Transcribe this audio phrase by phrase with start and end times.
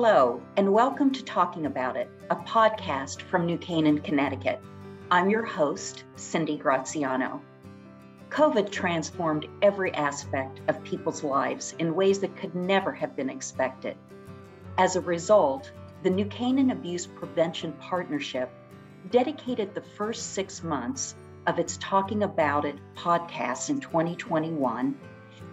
[0.00, 4.60] Hello, and welcome to Talking About It, a podcast from New Canaan, Connecticut.
[5.10, 7.42] I'm your host, Cindy Graziano.
[8.30, 13.96] COVID transformed every aspect of people's lives in ways that could never have been expected.
[14.78, 15.72] As a result,
[16.04, 18.52] the New Canaan Abuse Prevention Partnership
[19.10, 21.16] dedicated the first six months
[21.48, 24.96] of its Talking About It podcast in 2021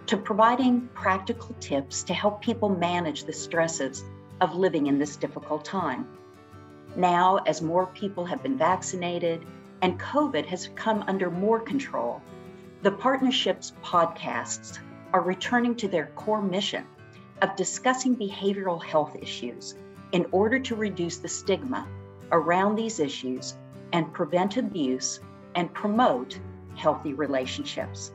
[0.06, 4.04] to providing practical tips to help people manage the stresses
[4.40, 6.06] of living in this difficult time.
[6.94, 9.46] Now, as more people have been vaccinated
[9.82, 12.22] and COVID has come under more control,
[12.82, 14.78] the partnership's podcasts
[15.12, 16.84] are returning to their core mission
[17.42, 19.74] of discussing behavioral health issues
[20.12, 21.86] in order to reduce the stigma
[22.32, 23.56] around these issues
[23.92, 25.20] and prevent abuse
[25.54, 26.38] and promote
[26.74, 28.12] healthy relationships.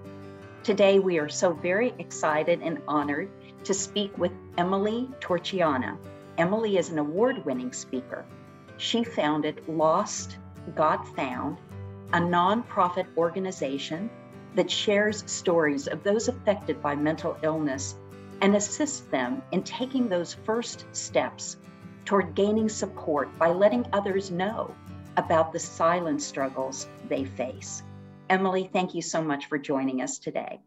[0.63, 3.29] Today, we are so very excited and honored
[3.63, 5.97] to speak with Emily Torchiana.
[6.41, 8.25] Emily is an award winning speaker.
[8.77, 10.39] She founded Lost
[10.73, 11.59] Got Found,
[12.13, 14.09] a nonprofit organization
[14.55, 17.95] that shares stories of those affected by mental illness
[18.41, 21.57] and assists them in taking those first steps
[22.05, 24.73] toward gaining support by letting others know
[25.17, 27.83] about the silent struggles they face.
[28.31, 30.59] Emily, thank you so much for joining us today.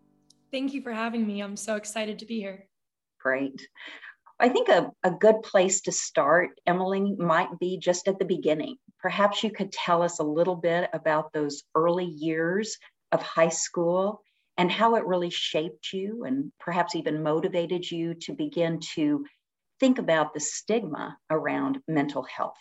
[0.53, 1.42] Thank you for having me.
[1.42, 2.69] I'm so excited to be here.
[3.19, 3.66] Great.
[4.41, 8.77] I think a, a good place to start, Emily, might be just at the beginning.
[9.01, 12.77] Perhaps you could tell us a little bit about those early years
[13.12, 14.23] of high school
[14.57, 19.25] and how it really shaped you and perhaps even motivated you to begin to
[19.81, 22.59] think about the stigma around mental health.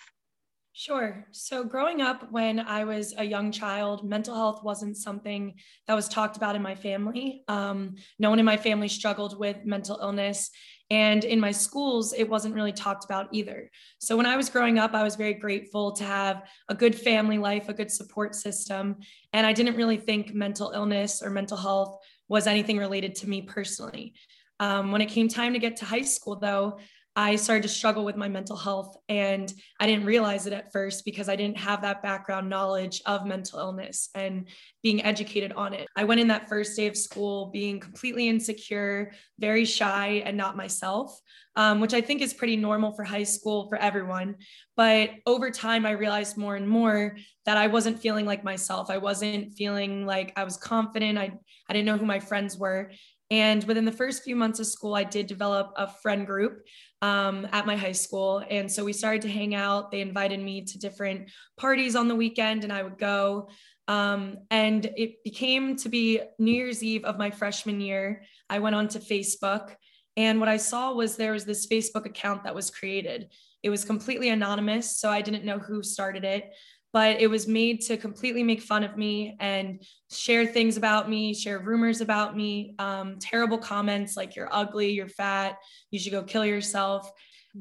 [0.76, 1.28] Sure.
[1.30, 5.54] So, growing up when I was a young child, mental health wasn't something
[5.86, 7.44] that was talked about in my family.
[7.48, 10.50] Um, no one in my family struggled with mental illness.
[10.94, 13.72] And in my schools, it wasn't really talked about either.
[13.98, 17.40] So, when I was growing up, I was very grateful to have a good family
[17.40, 18.98] life, a good support system.
[19.34, 23.42] And I didn't really think mental illness or mental health was anything related to me
[23.42, 24.14] personally.
[24.60, 26.78] Um, when it came time to get to high school, though,
[27.16, 28.98] I started to struggle with my mental health.
[29.08, 33.26] And I didn't realize it at first because I didn't have that background knowledge of
[33.26, 34.48] mental illness and
[34.82, 35.88] being educated on it.
[35.96, 40.58] I went in that first day of school being completely insecure, very shy, and not
[40.58, 41.20] myself,
[41.56, 44.36] um, which I think is pretty normal for high school for everyone.
[44.76, 48.90] But over time, I realized more and more that I wasn't feeling like myself.
[48.90, 51.18] I wasn't feeling like I was confident.
[51.18, 51.34] I,
[51.70, 52.92] I didn't know who my friends were.
[53.34, 56.68] And within the first few months of school, I did develop a friend group
[57.02, 58.44] um, at my high school.
[58.48, 59.90] And so we started to hang out.
[59.90, 63.50] They invited me to different parties on the weekend, and I would go.
[63.88, 68.22] Um, and it became to be New Year's Eve of my freshman year.
[68.52, 69.74] I went onto Facebook,
[70.16, 73.30] and what I saw was there was this Facebook account that was created.
[73.64, 76.54] It was completely anonymous, so I didn't know who started it
[76.94, 81.34] but it was made to completely make fun of me and share things about me,
[81.34, 85.58] share rumors about me, um, terrible comments like you're ugly, you're fat,
[85.90, 87.12] you should go kill yourself.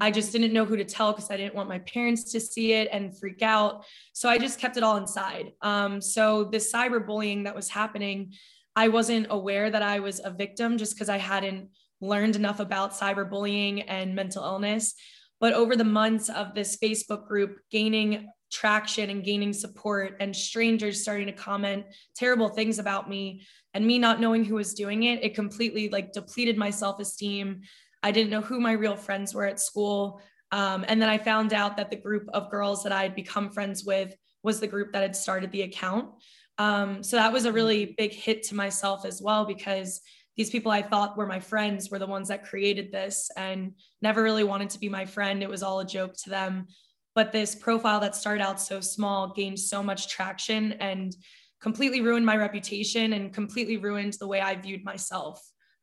[0.00, 0.42] I just mm-hmm.
[0.42, 3.19] didn't know who to tell because I didn't want my parents to see it and
[3.19, 3.84] freak out.
[4.12, 5.53] So I just kept it all inside.
[5.62, 8.34] Um, so the cyberbullying that was happening,
[8.76, 11.71] I wasn't aware that I was a victim just because I hadn't
[12.03, 14.94] learned enough about cyberbullying and mental illness.
[15.41, 21.03] But over the months of this Facebook group gaining traction and gaining support and strangers
[21.03, 23.43] starting to comment terrible things about me
[23.73, 27.63] and me not knowing who was doing it it completely like depleted my self-esteem.
[28.03, 30.21] I didn't know who my real friends were at school.
[30.51, 33.49] Um, and then i found out that the group of girls that i had become
[33.49, 36.11] friends with was the group that had started the account.
[36.59, 40.03] Um, so that was a really big hit to myself as well because
[40.37, 44.23] these people I thought were my friends were the ones that created this and never
[44.23, 45.43] really wanted to be my friend.
[45.43, 46.67] It was all a joke to them
[47.15, 51.15] but this profile that started out so small gained so much traction and
[51.60, 55.41] completely ruined my reputation and completely ruined the way I viewed myself.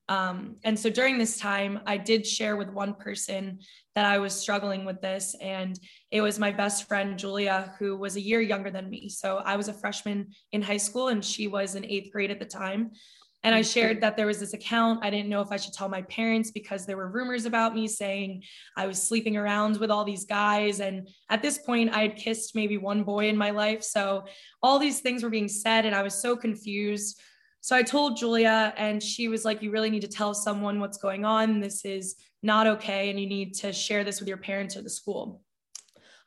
[0.10, 3.60] Um, and so during this time, I did share with one person
[3.94, 8.16] that I was struggling with this, and it was my best friend, Julia, who was
[8.16, 9.08] a year younger than me.
[9.10, 12.40] So I was a freshman in high school, and she was in eighth grade at
[12.40, 12.92] the time.
[13.44, 13.74] And I mm.
[13.74, 15.04] shared that there was this account.
[15.04, 17.88] I didn't know if I should tell my parents because there were rumors about me
[17.88, 18.44] saying
[18.76, 20.82] I was sleeping around with all these guys.
[20.82, 23.84] And at this point, I had kissed maybe one boy in my life.
[23.84, 24.26] So
[24.62, 27.20] all these things were being said, and I was so confused.
[27.62, 30.98] So I told Julia, and she was like, You really need to tell someone what's
[30.98, 31.60] going on.
[31.60, 33.10] This is not okay.
[33.10, 35.42] And you need to share this with your parents or the school.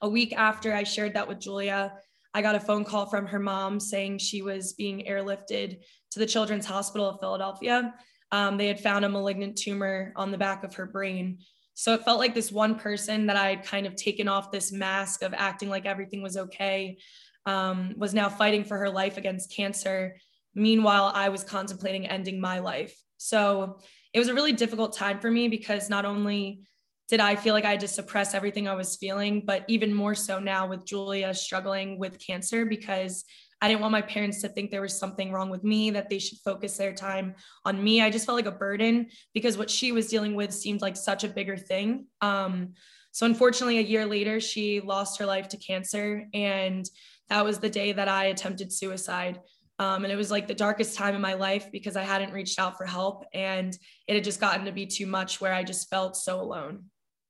[0.00, 1.92] A week after I shared that with Julia,
[2.34, 5.78] I got a phone call from her mom saying she was being airlifted
[6.12, 7.94] to the Children's Hospital of Philadelphia.
[8.30, 11.38] Um, they had found a malignant tumor on the back of her brain.
[11.74, 14.72] So it felt like this one person that I had kind of taken off this
[14.72, 16.98] mask of acting like everything was okay
[17.46, 20.16] um, was now fighting for her life against cancer.
[20.54, 22.94] Meanwhile, I was contemplating ending my life.
[23.16, 23.78] So
[24.12, 26.62] it was a really difficult time for me because not only
[27.08, 30.14] did I feel like I had to suppress everything I was feeling, but even more
[30.14, 33.24] so now with Julia struggling with cancer because
[33.62, 36.18] I didn't want my parents to think there was something wrong with me, that they
[36.18, 38.02] should focus their time on me.
[38.02, 41.22] I just felt like a burden because what she was dealing with seemed like such
[41.22, 42.06] a bigger thing.
[42.20, 42.74] Um,
[43.12, 46.26] so, unfortunately, a year later, she lost her life to cancer.
[46.34, 46.90] And
[47.28, 49.40] that was the day that I attempted suicide.
[49.78, 52.58] Um, and it was like the darkest time in my life because I hadn't reached
[52.58, 53.76] out for help and
[54.06, 56.84] it had just gotten to be too much where I just felt so alone.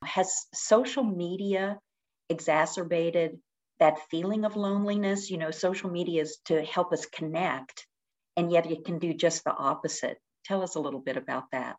[0.04, 1.78] Has social media
[2.28, 3.38] exacerbated
[3.82, 5.28] that feeling of loneliness?
[5.28, 7.86] You know, social media is to help us connect,
[8.36, 10.18] and yet it can do just the opposite.
[10.44, 11.74] Tell us a little bit about that.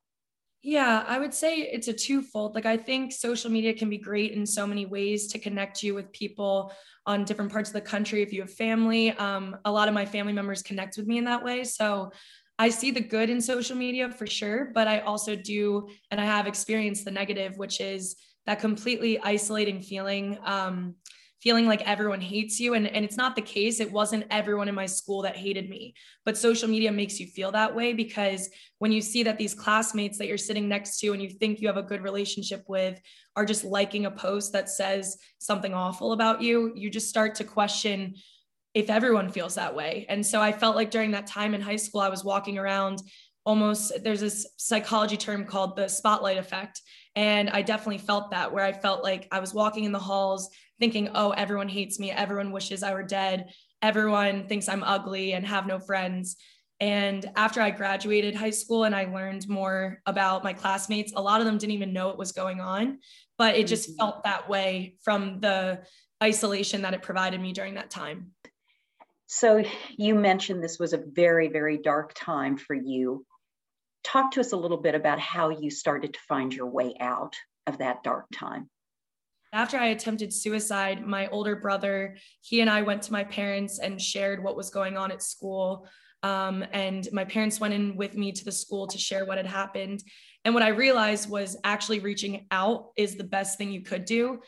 [0.62, 2.56] Yeah, I would say it's a twofold.
[2.56, 5.94] Like, I think social media can be great in so many ways to connect you
[5.94, 6.74] with people
[7.06, 8.22] on different parts of the country.
[8.22, 11.26] If you have family, um, a lot of my family members connect with me in
[11.26, 11.64] that way.
[11.64, 12.12] So
[12.60, 16.26] I see the good in social media for sure, but I also do, and I
[16.26, 18.16] have experienced the negative, which is
[18.46, 20.38] that completely isolating feeling.
[20.46, 20.96] Um,
[21.44, 22.74] feeling like everyone hates you.
[22.74, 23.82] And, and it's not the case.
[23.82, 25.94] It wasn't everyone in my school that hated me.
[26.24, 28.50] But social media makes you feel that way because
[28.80, 31.68] when you see that these classmates that you're sitting next to and you think you
[31.68, 33.00] have a good relationship with
[33.36, 37.44] are just liking a post that says something awful about you, you just start to
[37.44, 38.16] question
[38.74, 40.06] if everyone feels that way.
[40.08, 43.02] And so I felt like during that time in high school, I was walking around
[43.46, 46.82] almost, there's this psychology term called the spotlight effect.
[47.16, 50.50] And I definitely felt that where I felt like I was walking in the halls
[50.84, 52.12] thinking, oh, everyone hates me.
[52.12, 53.54] Everyone wishes I were dead.
[53.82, 56.36] Everyone thinks I'm ugly and have no friends.
[56.82, 61.40] And after I graduated high school and I learned more about my classmates, a lot
[61.40, 63.00] of them didn't even know what was going on,
[63.38, 63.98] but it just mm-hmm.
[63.98, 65.84] felt that way from the
[66.22, 68.32] isolation that it provided me during that time.
[69.28, 69.64] So,
[69.96, 73.26] you mentioned this was a very, very dark time for you.
[74.04, 77.38] Talk to us a little bit about how you started to find your way out
[77.66, 78.70] of that dark time.
[79.54, 84.02] After I attempted suicide, my older brother, he and I went to my parents and
[84.02, 85.88] shared what was going on at school.
[86.24, 89.46] Um, and my parents went in with me to the school to share what had
[89.46, 90.04] happened.
[90.44, 94.40] And what I realized was actually reaching out is the best thing you could do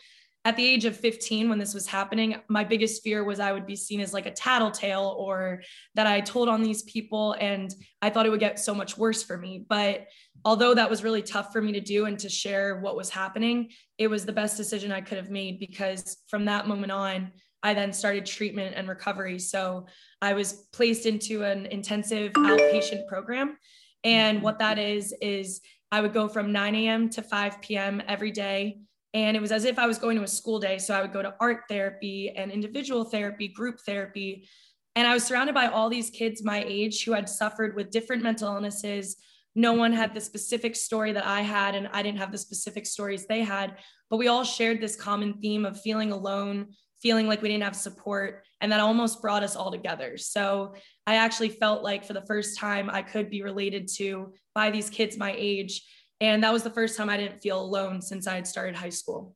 [0.46, 3.66] at the age of 15 when this was happening my biggest fear was i would
[3.66, 5.62] be seen as like a tattletale or
[5.96, 9.24] that i told on these people and i thought it would get so much worse
[9.24, 10.06] for me but
[10.45, 13.69] although that was really tough for me to do and to share what was happening
[13.97, 17.31] it was the best decision i could have made because from that moment on
[17.63, 19.86] i then started treatment and recovery so
[20.21, 23.57] i was placed into an intensive outpatient program
[24.03, 25.62] and what that is is
[25.92, 28.77] i would go from 9 a.m to 5 p.m every day
[29.15, 30.77] and it was as if I was going to a school day.
[30.77, 34.50] So I would go to art therapy and individual therapy, group therapy.
[34.97, 38.24] And I was surrounded by all these kids my age who had suffered with different
[38.24, 39.15] mental illnesses.
[39.56, 42.86] No one had the specific story that I had, and I didn't have the specific
[42.86, 43.78] stories they had.
[44.10, 46.68] But we all shared this common theme of feeling alone,
[47.02, 48.44] feeling like we didn't have support.
[48.62, 50.18] And that almost brought us all together.
[50.18, 50.76] So
[51.07, 54.90] I actually felt like for the first time I could be related to by these
[54.90, 55.81] kids my age
[56.21, 58.90] and that was the first time I didn't feel alone since I had started high
[58.90, 59.35] school.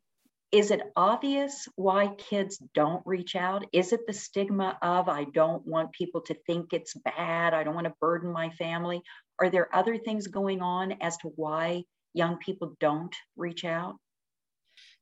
[0.51, 3.65] Is it obvious why kids don't reach out?
[3.71, 7.53] Is it the stigma of I don't want people to think it's bad?
[7.53, 9.03] I don't want to burden my family?
[9.39, 11.83] Are there other things going on as to why
[12.15, 13.97] young people don't reach out?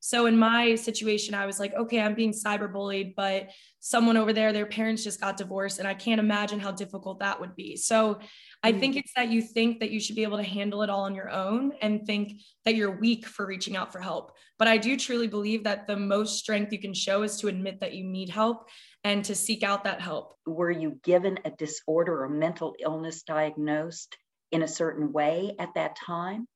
[0.00, 3.50] So in my situation, I was like, okay, I'm being cyberbullied, but
[3.80, 7.40] someone over there, their parents just got divorced, and I can't imagine how difficult that
[7.40, 7.76] would be.
[7.76, 8.20] So
[8.62, 8.98] I think mm.
[9.00, 11.30] it's that you think that you should be able to handle it all on your
[11.30, 14.32] own and think that you're weak for reaching out for help.
[14.58, 17.80] But I do truly believe that the most strength you can show is to admit
[17.80, 18.68] that you need help
[19.04, 20.34] and to seek out that help.
[20.46, 24.16] Were you given a disorder or mental illness diagnosed
[24.50, 26.46] in a certain way at that time?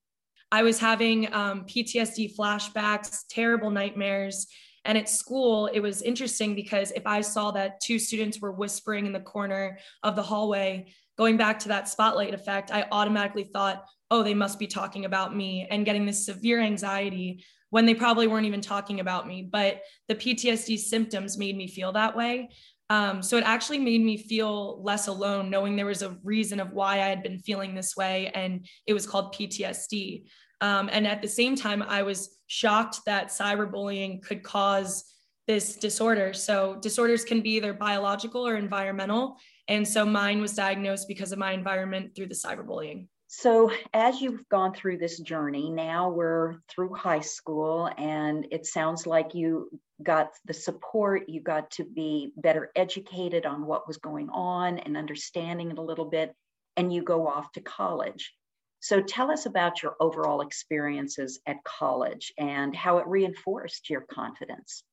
[0.53, 4.47] I was having um, PTSD flashbacks, terrible nightmares.
[4.85, 9.07] And at school, it was interesting because if I saw that two students were whispering
[9.07, 13.85] in the corner of the hallway, going back to that spotlight effect, I automatically thought,
[14.11, 18.27] oh, they must be talking about me and getting this severe anxiety when they probably
[18.27, 19.49] weren't even talking about me.
[19.51, 22.51] But the PTSD symptoms made me feel that way.
[22.91, 26.73] Um, so it actually made me feel less alone, knowing there was a reason of
[26.73, 30.25] why I had been feeling this way, and it was called PTSD.
[30.61, 35.05] Um, and at the same time, I was shocked that cyberbullying could cause
[35.47, 36.33] this disorder.
[36.33, 39.37] So disorders can be either biological or environmental.
[39.69, 43.09] And so mine was diagnosed because of my environment through the cyberbullying.
[43.35, 49.07] So, as you've gone through this journey, now we're through high school, and it sounds
[49.07, 49.71] like you
[50.03, 54.99] got the support, you got to be better educated on what was going on and
[54.99, 56.35] understanding it a little bit,
[56.77, 58.35] and you go off to college.
[58.81, 64.85] So, tell us about your overall experiences at college and how it reinforced your confidence.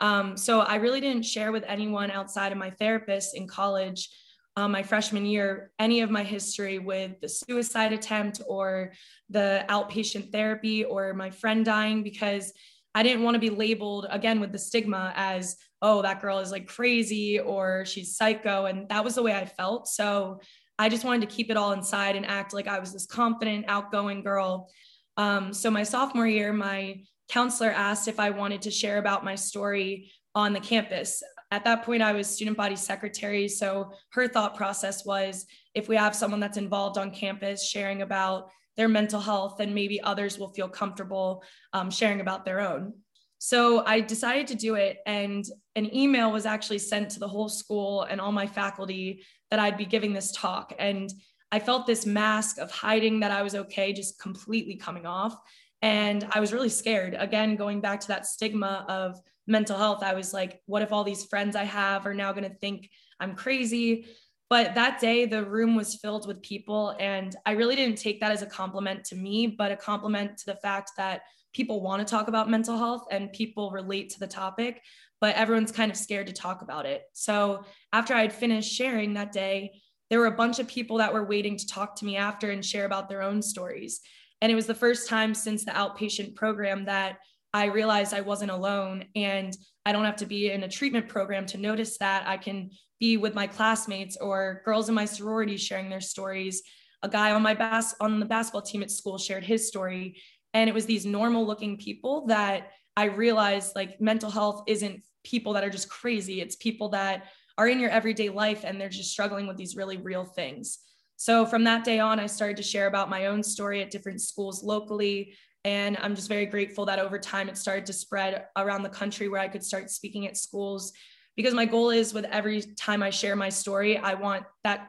[0.00, 4.08] Um, so, I really didn't share with anyone outside of my therapist in college
[4.56, 8.92] um, my freshman year any of my history with the suicide attempt or
[9.28, 12.52] the outpatient therapy or my friend dying because
[12.94, 16.50] I didn't want to be labeled again with the stigma as, oh, that girl is
[16.50, 18.66] like crazy or she's psycho.
[18.66, 19.86] And that was the way I felt.
[19.86, 20.40] So
[20.78, 23.66] I just wanted to keep it all inside and act like I was this confident,
[23.68, 24.68] outgoing girl.
[25.16, 29.36] Um, so my sophomore year, my counselor asked if I wanted to share about my
[29.36, 33.48] story on the campus at that point i was student body secretary.
[33.48, 38.50] So her thought process was if we have someone that's involved on campus sharing about
[38.76, 41.42] their mental health then maybe others will feel comfortable
[41.72, 42.94] um, sharing about their own.
[43.38, 45.44] So i decided to do it and
[45.76, 49.78] an email was actually sent to the whole school and all my faculty that i'd
[49.78, 50.72] be giving this talk.
[50.78, 51.12] And
[51.52, 55.36] i felt this mask of hiding that i was okay just completely coming off.
[55.82, 57.16] And i was really scared.
[57.18, 61.04] Again going back to that stigma of mental health, I was like, what if all
[61.04, 62.88] these friends I have are now going to think
[63.18, 64.06] I'm crazy?
[64.48, 66.96] But that day, the room was filled with people.
[66.98, 70.46] And I really didn't take that as a compliment to me, but a compliment to
[70.46, 74.26] the fact that people want to talk about mental health and people relate to the
[74.26, 74.82] topic,
[75.20, 77.02] but everyone's kind of scared to talk about it.
[77.12, 79.72] So after I'd finished sharing that day,
[80.10, 82.64] there were a bunch of people that were waiting to talk to me after and
[82.64, 84.00] share about their own stories.
[84.42, 87.18] And it was the first time since the outpatient program that
[87.52, 91.46] I realized I wasn't alone and I don't have to be in a treatment program
[91.46, 92.26] to notice that.
[92.26, 96.62] I can be with my classmates or girls in my sorority sharing their stories.
[97.02, 100.20] A guy on my bas- on the basketball team at school shared his story
[100.52, 105.52] and it was these normal looking people that I realized like mental health isn't people
[105.54, 106.40] that are just crazy.
[106.40, 107.24] It's people that
[107.56, 110.78] are in your everyday life and they're just struggling with these really real things.
[111.16, 114.22] So from that day on, I started to share about my own story at different
[114.22, 118.82] schools locally, and I'm just very grateful that over time it started to spread around
[118.82, 120.92] the country where I could start speaking at schools.
[121.36, 124.88] Because my goal is with every time I share my story, I want that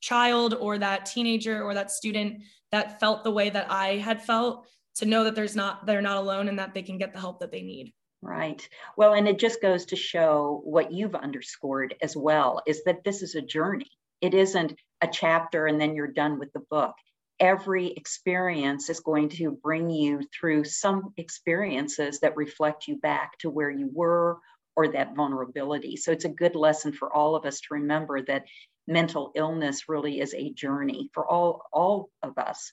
[0.00, 4.66] child or that teenager or that student that felt the way that I had felt
[4.96, 7.40] to know that there's not they're not alone and that they can get the help
[7.40, 7.92] that they need.
[8.20, 8.66] Right.
[8.96, 13.22] Well, and it just goes to show what you've underscored as well is that this
[13.22, 13.90] is a journey.
[14.20, 16.94] It isn't a chapter and then you're done with the book
[17.42, 23.50] every experience is going to bring you through some experiences that reflect you back to
[23.50, 24.38] where you were
[24.76, 25.96] or that vulnerability.
[25.96, 28.44] So it's a good lesson for all of us to remember that
[28.86, 32.72] mental illness really is a journey for all all of us.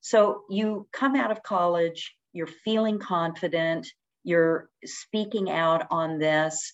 [0.00, 3.86] So you come out of college, you're feeling confident,
[4.22, 6.72] you're speaking out on this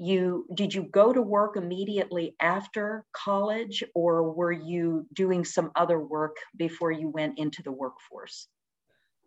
[0.00, 6.00] you did you go to work immediately after college or were you doing some other
[6.00, 8.48] work before you went into the workforce?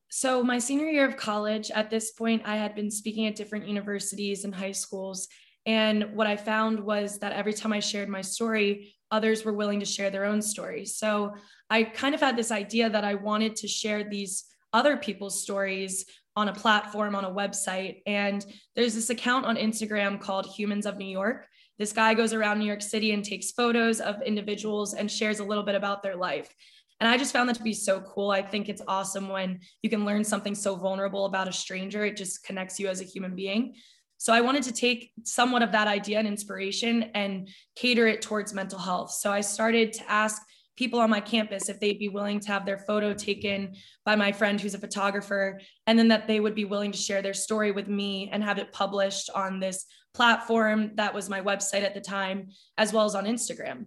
[0.10, 3.68] So my senior year of college at this point i had been speaking at different
[3.68, 5.28] universities and high schools.
[5.68, 9.80] And what i found was that every time i shared my story others were willing
[9.80, 11.36] to share their own stories so
[11.70, 16.06] i kind of had this idea that i wanted to share these other people's stories
[16.36, 18.02] on a platform on a website.
[18.06, 21.48] And there's this account on instagram called humans of new york.
[21.78, 25.44] This guy goes around new york city and takes photos of individuals and shares a
[25.44, 26.54] little bit about their life.
[27.00, 28.32] And i just found that to be so cool.
[28.32, 32.06] I think it's awesome when you can learn something so vulnerable about a stranger.
[32.06, 33.76] It just connects you as a human being.
[34.18, 38.54] So i wanted to take somewhat of that idea and inspiration and cater it towards
[38.54, 39.12] mental health.
[39.12, 40.42] So i started to ask
[40.76, 43.74] people on my campus if they'd be willing to have their photo taken
[44.06, 47.22] by my friend who's a photographer and then that they would be willing to share
[47.22, 51.84] their story with me and have it published on this platform that was my website
[51.84, 53.86] at the time as well as on Instagram.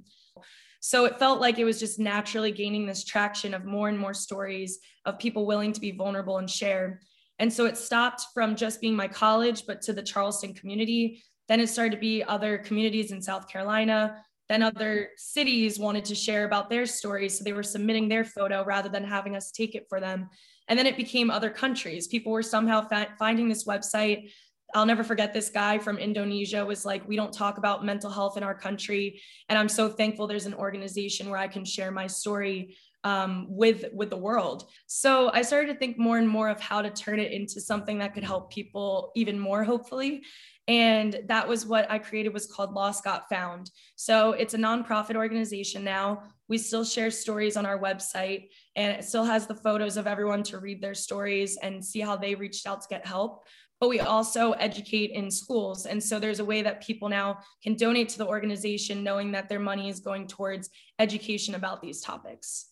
[0.81, 4.15] So it felt like it was just naturally gaining this traction of more and more
[4.15, 7.01] stories of people willing to be vulnerable and share.
[7.39, 11.23] And so it stopped from just being my college, but to the Charleston community.
[11.49, 16.15] Then it started to be other communities in South Carolina, then other cities wanted to
[16.15, 17.37] share about their stories.
[17.37, 20.29] So they were submitting their photo rather than having us take it for them.
[20.69, 22.07] And then it became other countries.
[22.07, 24.31] People were somehow fa- finding this website.
[24.75, 28.37] I'll never forget this guy from Indonesia was like, We don't talk about mental health
[28.37, 29.21] in our country.
[29.49, 32.77] And I'm so thankful there's an organization where I can share my story
[33.07, 34.65] um, with with the world.
[34.89, 37.99] So I started to think more and more of how to turn it into something
[37.99, 40.25] that could help people even more, hopefully.
[40.67, 43.71] And that was what I created was called Lost Got Found.
[43.95, 46.25] So it's a nonprofit organization now.
[46.49, 50.43] We still share stories on our website and it still has the photos of everyone
[50.45, 53.45] to read their stories and see how they reached out to get help
[53.81, 55.85] but we also educate in schools.
[55.87, 59.49] And so there's a way that people now can donate to the organization knowing that
[59.49, 62.71] their money is going towards education about these topics.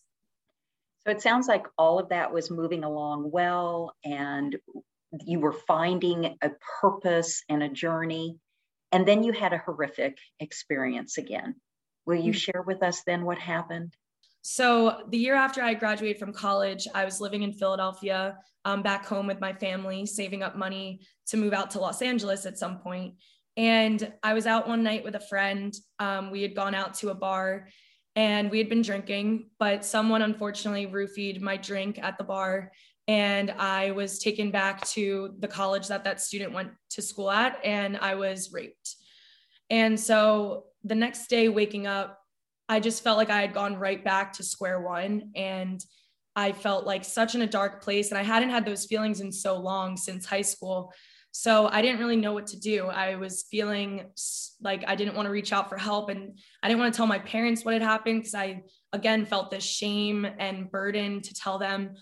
[1.05, 4.55] So it sounds like all of that was moving along well and
[5.23, 8.37] you were finding a purpose and a journey.
[8.91, 11.55] And then you had a horrific experience again.
[12.05, 12.37] Will you mm-hmm.
[12.37, 13.95] share with us then what happened?
[14.41, 19.03] So, the year after I graduated from college, I was living in Philadelphia, um, back
[19.03, 22.77] home with my family, saving up money to move out to Los Angeles at some
[22.77, 23.15] point.
[23.57, 25.73] And I was out one night with a friend.
[25.97, 27.69] Um, we had gone out to a bar
[28.15, 32.71] and we had been drinking, but someone unfortunately roofied my drink at the bar.
[33.07, 37.59] And I was taken back to the college that that student went to school at,
[37.63, 38.95] and I was raped.
[39.69, 42.19] And so the next day, waking up,
[42.67, 45.83] I just felt like I had gone right back to square one and
[46.35, 49.31] I felt like such in a dark place and I hadn't had those feelings in
[49.31, 50.91] so long since high school.
[51.37, 52.85] So I didn't really know what to do.
[52.85, 54.05] I was feeling
[54.61, 57.07] like I didn't want to reach out for help and I didn't want to tell
[57.07, 58.63] my parents what had happened because I
[58.93, 61.95] again felt this shame and burden to tell them.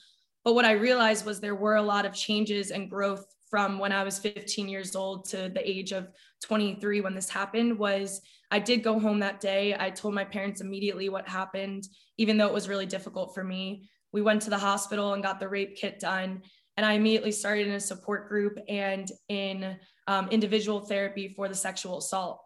[0.46, 3.92] But what I realized was there were a lot of changes and growth from when
[3.92, 6.10] I was 15 years old to the age of
[6.44, 8.22] 23 when this happened was
[8.52, 9.76] I did go home that day.
[9.78, 11.88] I told my parents immediately what happened,
[12.20, 13.90] even though it was really difficult for me.
[14.12, 16.44] We went to the hospital and got the rape kit done.
[16.78, 19.78] And I immediately started in a support group and in
[20.08, 22.42] um, individual therapy for the sexual assault.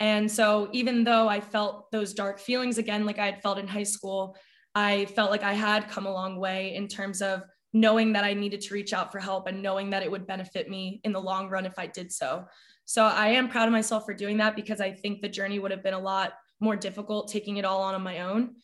[0.00, 3.68] And so, even though I felt those dark feelings again, like I had felt in
[3.68, 4.36] high school,
[4.74, 8.34] I felt like I had come a long way in terms of knowing that I
[8.34, 11.20] needed to reach out for help and knowing that it would benefit me in the
[11.20, 12.44] long run if I did so.
[12.84, 15.70] So I am proud of myself for doing that because I think the journey would
[15.70, 18.56] have been a lot more difficult taking it all on on my own.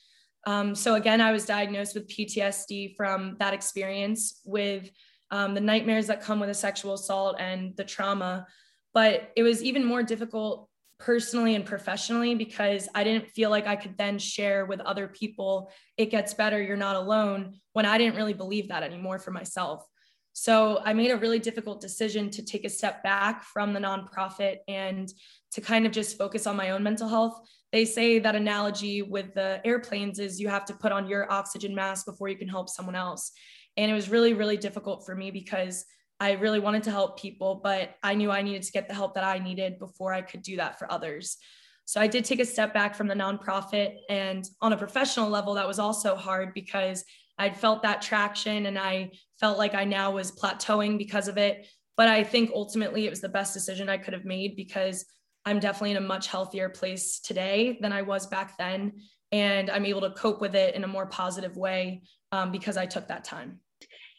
[0.47, 4.91] Um, so again, I was diagnosed with PTSD from that experience with
[5.31, 8.47] um, the nightmares that come with a sexual assault and the trauma.
[8.95, 13.77] But it was even more difficult personally and professionally because I didn't feel like I
[13.77, 18.17] could then share with other people, it gets better, you're not alone, when I didn't
[18.17, 19.85] really believe that anymore for myself.
[20.33, 24.59] So I made a really difficult decision to take a step back from the nonprofit
[24.69, 25.13] and
[25.53, 27.41] to kind of just focus on my own mental health.
[27.73, 31.75] They say that analogy with the airplanes is you have to put on your oxygen
[31.75, 33.33] mask before you can help someone else.
[33.79, 35.85] And it was really, really difficult for me because
[36.19, 39.15] I really wanted to help people, but I knew I needed to get the help
[39.15, 41.37] that I needed before I could do that for others.
[41.85, 43.95] So I did take a step back from the nonprofit.
[44.11, 47.05] And on a professional level, that was also hard because
[47.39, 51.69] I'd felt that traction and I felt like I now was plateauing because of it.
[51.97, 55.07] But I think ultimately it was the best decision I could have made because
[55.47, 58.95] I'm definitely in a much healthier place today than I was back then.
[59.31, 62.87] And I'm able to cope with it in a more positive way um, because I
[62.87, 63.61] took that time.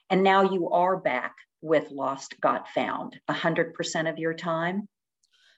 [0.10, 4.88] And now you are back with Lost Got Found 100% of your time?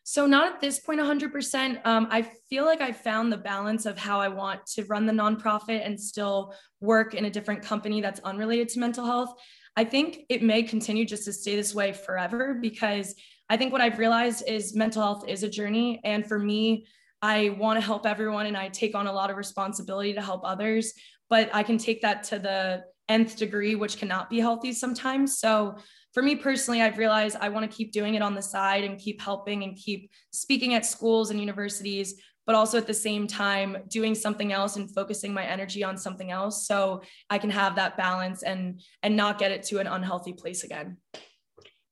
[0.03, 1.85] So, not at this point 100%.
[1.85, 5.13] Um, I feel like I found the balance of how I want to run the
[5.13, 9.33] nonprofit and still work in a different company that's unrelated to mental health.
[9.77, 13.15] I think it may continue just to stay this way forever because
[13.49, 16.01] I think what I've realized is mental health is a journey.
[16.03, 16.87] And for me,
[17.21, 20.41] I want to help everyone and I take on a lot of responsibility to help
[20.43, 20.93] others,
[21.29, 25.39] but I can take that to the nth degree, which cannot be healthy sometimes.
[25.39, 25.75] So
[26.13, 28.99] for me personally, I've realized I want to keep doing it on the side and
[28.99, 33.77] keep helping and keep speaking at schools and universities, but also at the same time
[33.87, 37.97] doing something else and focusing my energy on something else so I can have that
[37.97, 40.97] balance and and not get it to an unhealthy place again.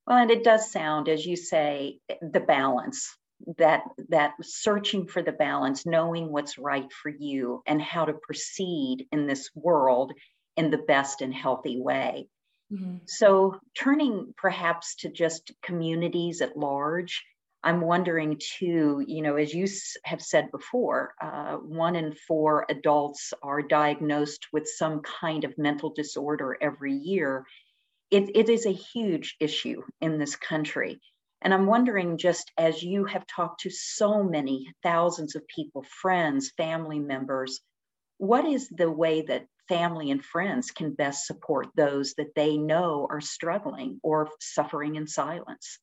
[0.06, 3.16] Well, and it does sound, as you say, the balance
[3.58, 9.08] that that searching for the balance knowing what's right for you and how to proceed
[9.12, 10.12] in this world
[10.60, 12.28] in the best and healthy way
[12.72, 12.98] Mm-hmm.
[13.06, 17.24] So, turning perhaps to just communities at large,
[17.64, 19.68] I'm wondering too, you know, as you
[20.06, 25.90] have said before, uh, one in four adults are diagnosed with some kind of mental
[25.94, 27.46] disorder every year.
[28.12, 31.02] It, it is a huge issue in this country.
[31.42, 36.52] And I'm wondering, just as you have talked to so many thousands of people, friends,
[36.56, 37.62] family members,
[38.18, 43.08] what is the way that family and friends can best support those that they know
[43.10, 45.80] are struggling or suffering in silence?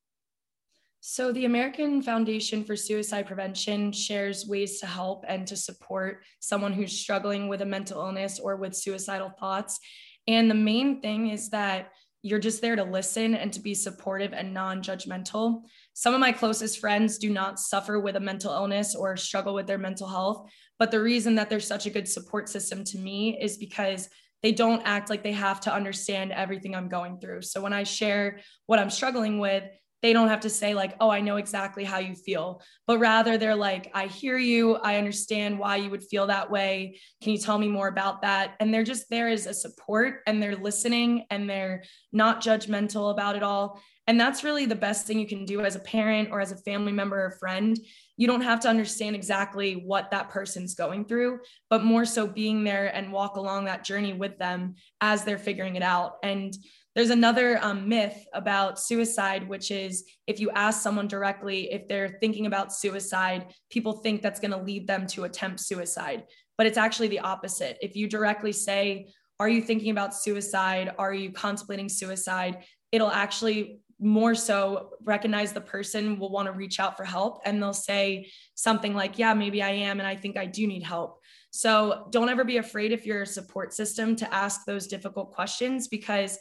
[1.01, 6.72] So, the American Foundation for Suicide Prevention shares ways to help and to support someone
[6.72, 9.79] who's struggling with a mental illness or with suicidal thoughts.
[10.27, 11.92] And the main thing is that
[12.27, 15.62] you're just there to listen and to be supportive and non judgmental.
[15.93, 19.69] Some of my closest friends do not suffer with a mental illness or struggle with
[19.69, 20.51] their mental health.
[20.79, 24.09] But the reason that there's such a good support system to me is because
[24.43, 27.43] they don't act like they have to understand everything I'm going through.
[27.43, 29.65] So when I share what I'm struggling with,
[30.03, 33.39] they don't have to say like oh i know exactly how you feel but rather
[33.39, 34.77] they're like i hear you.
[34.77, 36.99] I understand why you would feel that way.
[37.23, 38.55] Can you tell me more about that?
[38.61, 43.37] And they're just there as a support and they're listening and they're not judgmental about
[43.37, 43.81] it all.
[44.09, 46.57] And that's really the best thing you can do as a parent or as a
[46.59, 47.79] family member or friend.
[48.17, 52.65] You don't have to understand exactly what that person's going through but more so being
[52.65, 56.17] there and walk along that journey with them as they're figuring it out.
[56.23, 56.57] And
[56.97, 62.17] there's another um, myth about suicide, which is if you ask someone directly if they're
[62.21, 66.25] thinking about suicide, people think that's going to lead them to attempt suicide.
[66.57, 67.77] But it's actually the opposite.
[67.83, 70.95] If you directly say, Are you thinking about suicide?
[70.99, 72.65] Are you contemplating suicide?
[72.91, 77.63] It'll actually more so recognize the person will want to reach out for help and
[77.63, 79.99] they'll say something like, Yeah, maybe I am.
[80.01, 81.19] And I think I do need help.
[81.51, 85.89] So don't ever be afraid if you're a support system to ask those difficult questions
[85.89, 86.39] because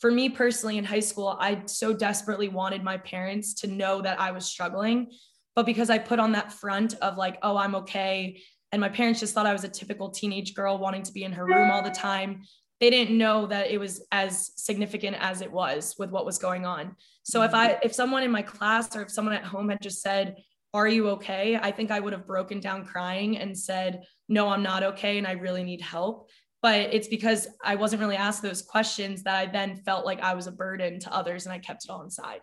[0.00, 4.20] for me personally in high school, I so desperately wanted my parents to know that
[4.20, 5.10] I was struggling.
[5.54, 8.42] But because I put on that front of like, oh, I'm okay.
[8.72, 11.32] And my parents just thought I was a typical teenage girl wanting to be in
[11.32, 12.42] her room all the time.
[12.78, 16.66] They didn't know that it was as significant as it was with what was going
[16.66, 16.94] on.
[17.22, 20.02] So if I if someone in my class or if someone at home had just
[20.02, 20.36] said,
[20.74, 24.62] "Are you okay?" I think I would have broken down crying and said, "No, I'm
[24.62, 26.28] not okay and I really need help."
[26.66, 30.34] But it's because I wasn't really asked those questions that I then felt like I
[30.34, 32.40] was a burden to others and I kept it all inside.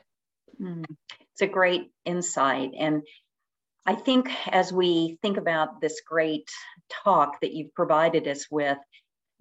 [0.62, 0.86] Mm,
[1.34, 2.72] it's a great insight.
[2.80, 3.02] And
[3.86, 6.50] I think as we think about this great
[7.04, 8.78] talk that you've provided us with,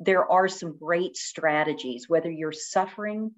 [0.00, 3.30] there are some great strategies, whether you're suffering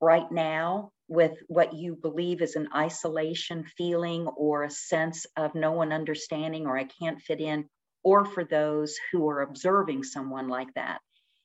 [0.00, 5.72] right now with what you believe is an isolation feeling or a sense of no
[5.72, 7.68] one understanding or I can't fit in,
[8.02, 11.00] or for those who are observing someone like that.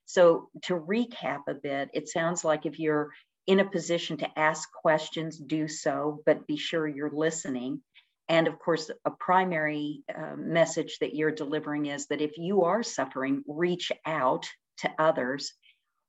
[0.05, 3.11] So, to recap a bit, it sounds like if you're
[3.47, 7.81] in a position to ask questions, do so, but be sure you're listening.
[8.29, 12.83] And of course, a primary uh, message that you're delivering is that if you are
[12.83, 15.53] suffering, reach out to others.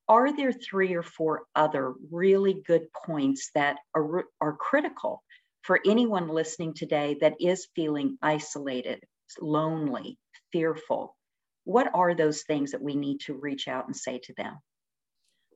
[0.07, 5.22] Are there three or four other really good points that are, are critical
[5.62, 9.02] for anyone listening today that is feeling isolated,
[9.40, 10.18] lonely,
[10.54, 11.16] fearful,
[11.64, 14.56] what are those things that we need to reach out and say to them?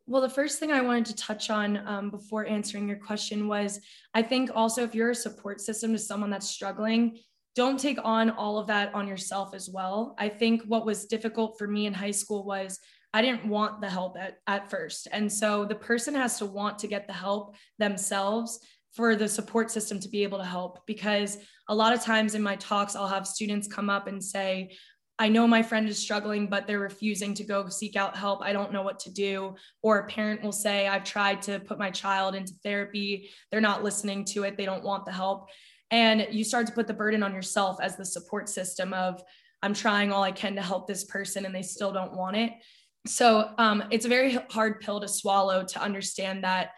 [0.06, 3.78] Well, the first thing I wanted to touch on um, before answering your question was
[4.12, 7.18] I think also if you're a support system to someone that's struggling,
[7.54, 10.16] don't take on all of that on yourself as well.
[10.18, 12.78] I think what was difficult for me in high school was
[13.14, 15.08] I didn't want the help at, at first.
[15.12, 18.60] And so the person has to want to get the help themselves
[18.92, 22.42] for the support system to be able to help because a lot of times in
[22.42, 24.70] my talks i'll have students come up and say
[25.18, 28.40] i know my friend is struggling but they're refusing to go seek out help.
[28.42, 29.54] I don't know what to do.
[29.82, 33.30] Or a parent will say i've tried to put my child into therapy.
[33.50, 34.56] They're not listening to it.
[34.56, 35.48] They don't want the help.
[35.90, 39.22] And you start to put the burden on yourself as the support system of
[39.62, 42.52] i'm trying all i can to help this person and they still don't want it.
[43.06, 46.70] So um, it's a very hard pill to swallow to understand that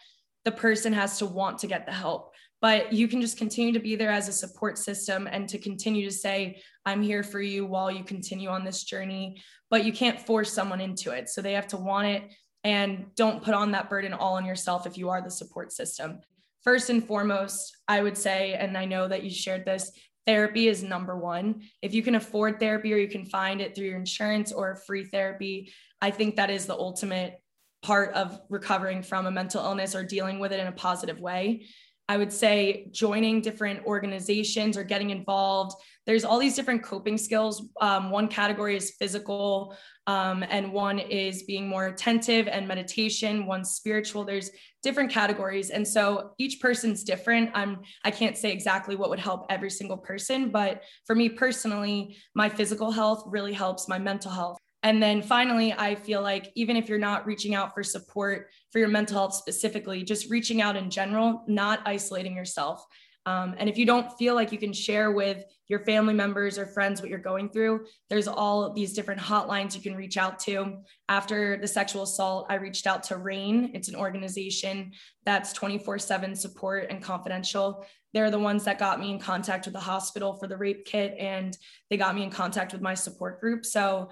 [0.44, 2.35] the person has to want to get the help.
[2.61, 6.05] But you can just continue to be there as a support system and to continue
[6.05, 9.42] to say i'm here for you while you continue on this journey.
[9.70, 11.29] But you can't force someone into it.
[11.29, 12.22] So they have to want it
[12.64, 16.20] and don't put on that burden all on yourself if you are the support system.
[16.62, 19.90] First and foremost i would say and i know that you shared this
[20.26, 21.62] therapy is number one.
[21.81, 25.05] If you can afford therapy or you can find it through your insurance or free
[25.05, 25.72] therapy
[26.03, 27.40] i think that is the ultimate
[27.83, 31.66] part of recovering from a mental illness or dealing with it in a positive way.
[32.11, 35.77] I would say joining different organizations or getting involved.
[36.07, 37.69] There's all these different coping skills.
[37.81, 39.77] Um, one category is physical,
[40.09, 43.47] um, and one is being more attentive and meditation.
[43.47, 44.25] One spiritual.
[44.25, 44.51] There's
[44.83, 47.53] different categories, and so each person's different.
[47.55, 52.16] I'm I can't say exactly what would help every single person, but for me personally,
[52.35, 54.59] my physical health really helps my mental health.
[54.83, 58.79] And then finally, I feel like even if you're not reaching out for support for
[58.79, 62.87] your mental health specifically, just reaching out in general, not isolating yourself.
[63.27, 66.66] Um, and if you don't feel like you can share with your family members or
[66.66, 70.79] friends what you're going through, there's all these different hotlines you can reach out to.
[71.09, 73.73] After the sexual assault, I reached out to RAINN.
[73.75, 74.93] It's an organization
[75.27, 77.85] that's 24 7 support and confidential.
[78.12, 81.14] they're the ones that got me in contact with the hospital for the rape kit
[81.16, 81.57] and
[81.90, 83.64] they got me in contact with my support group.
[83.64, 84.11] So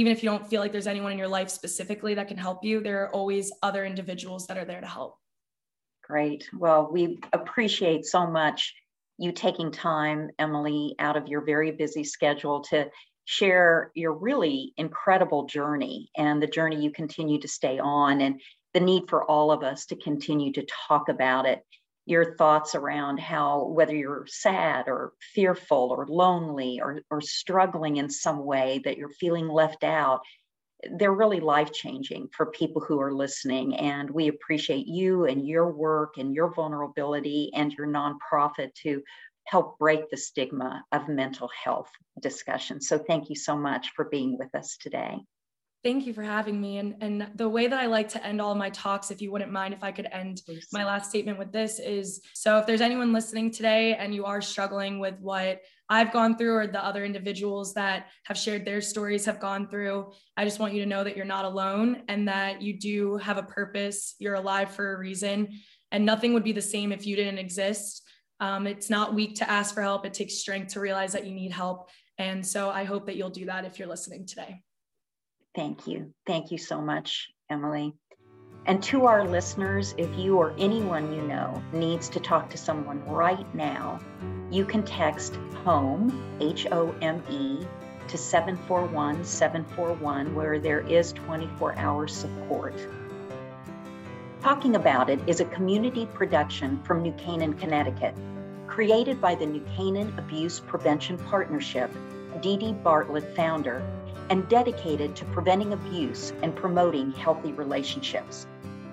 [0.00, 2.64] even if you don't feel like there's anyone in your life specifically that can help
[2.64, 5.18] you, there are always other individuals that are there to help.
[6.02, 6.48] Great.
[6.58, 8.74] Well, we appreciate so much
[9.18, 12.88] you taking time, Emily, out of your very busy schedule to
[13.26, 18.40] share your really incredible journey and the journey you continue to stay on and
[18.72, 21.62] the need for all of us to continue to talk about it
[22.10, 28.10] your thoughts around how whether you're sad or fearful or lonely or, or struggling in
[28.10, 30.20] some way that you're feeling left out
[30.92, 33.76] they're really life changing for people who are listening.
[33.76, 39.02] And we appreciate you and your work and your vulnerability and your nonprofit to
[39.44, 42.80] help break the stigma of mental health discussion.
[42.80, 45.18] So thank you so much for being with us today
[45.82, 46.76] Thank you for having me.
[46.76, 49.50] And, and the way that I like to end all my talks, if you wouldn't
[49.50, 50.68] mind if I could end Please.
[50.72, 54.42] my last statement with this, is so if there's anyone listening today and you are
[54.42, 59.24] struggling with what I've gone through or the other individuals that have shared their stories
[59.24, 62.60] have gone through, I just want you to know that you're not alone and that
[62.60, 64.16] you do have a purpose.
[64.18, 65.48] You're alive for a reason.
[65.92, 68.02] And nothing would be the same if you didn't exist.
[68.38, 71.34] Um, it's not weak to ask for help, it takes strength to realize that you
[71.34, 71.88] need help.
[72.18, 74.62] And so I hope that you'll do that if you're listening today.
[75.54, 76.12] Thank you.
[76.26, 77.94] Thank you so much, Emily.
[78.66, 83.04] And to our listeners, if you or anyone you know needs to talk to someone
[83.06, 83.98] right now,
[84.50, 87.66] you can text HOME, H O M E,
[88.08, 92.74] to 741 741, where there is 24 hour support.
[94.42, 98.14] Talking About It is a community production from New Canaan, Connecticut,
[98.66, 101.90] created by the New Canaan Abuse Prevention Partnership,
[102.40, 103.82] Dee Dee Bartlett founder,
[104.30, 108.46] and dedicated to preventing abuse and promoting healthy relationships.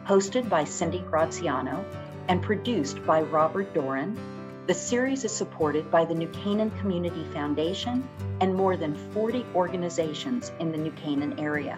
[0.06, 1.86] Hosted by Cindy Graziano
[2.28, 4.17] and produced by Robert Doran,
[4.65, 8.06] the series is supported by the New Canaan Community Foundation
[8.41, 11.78] and more than 40 organizations in the New Canaan area.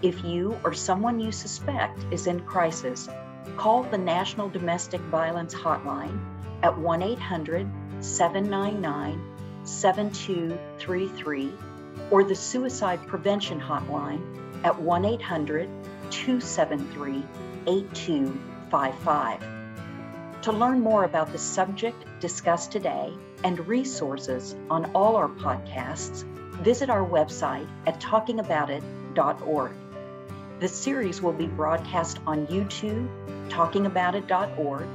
[0.00, 3.08] If you or someone you suspect is in crisis,
[3.56, 6.18] call the National Domestic Violence Hotline
[6.62, 7.68] at 1 800
[8.00, 9.20] 799
[9.64, 11.52] 7233
[12.10, 14.20] or the Suicide Prevention Hotline
[14.64, 15.68] at 1 800
[16.10, 17.22] 273
[17.66, 19.44] 8255.
[20.42, 26.24] To learn more about the subject discussed today and resources on all our podcasts,
[26.62, 29.72] visit our website at talkingaboutit.org.
[30.60, 33.08] The series will be broadcast on YouTube,
[33.48, 34.86] talkingaboutit.org,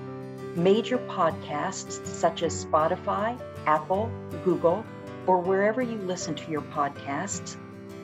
[0.55, 4.09] major podcasts such as Spotify, Apple,
[4.43, 4.85] Google,
[5.27, 7.55] or wherever you listen to your podcasts,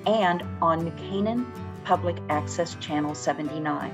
[0.06, 1.52] and on New Canaan
[1.84, 3.92] Public Access Channel 79.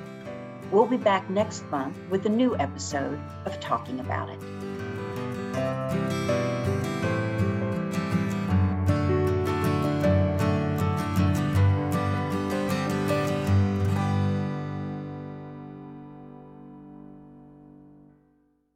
[0.72, 4.40] We'll be back next month with a new episode of Talking About It.